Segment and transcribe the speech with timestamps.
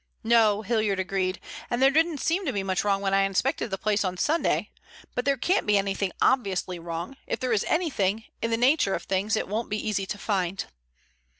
[0.23, 1.39] "No," Hilliard agreed,
[1.69, 4.71] "and there didn't seem to be much wrong when I inspected the place on Sunday.
[5.13, 7.17] But there can't be anything obviously wrong.
[7.27, 10.65] If there is anything, in the nature of things it won't be easy to find."